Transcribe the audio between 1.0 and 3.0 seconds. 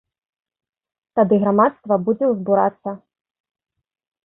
Тады грамадства будзе ўзбурацца.